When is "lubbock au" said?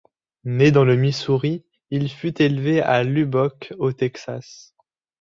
3.03-3.91